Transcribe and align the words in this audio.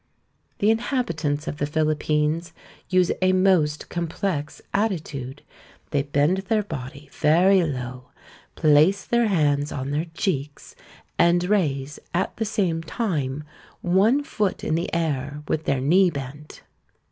The 0.57 0.71
inhabitants 0.71 1.47
of 1.47 1.57
the 1.57 1.67
Philippines 1.67 2.53
use 2.89 3.11
a 3.21 3.33
most 3.33 3.87
complex 3.89 4.59
attitude; 4.73 5.43
they 5.91 6.01
bend 6.01 6.37
their 6.39 6.63
body 6.63 7.07
very 7.13 7.63
low, 7.63 8.05
place 8.55 9.05
their 9.05 9.27
hands 9.27 9.71
on 9.71 9.91
their 9.91 10.07
cheeks, 10.15 10.75
and 11.19 11.43
raise 11.43 11.99
at 12.15 12.35
the 12.37 12.45
same 12.45 12.81
time 12.81 13.43
one 13.81 14.23
foot 14.23 14.63
in 14.63 14.73
the 14.73 14.91
air 14.91 15.43
with 15.47 15.65
their 15.65 15.79
knee 15.81 16.09
bent. 16.09 16.63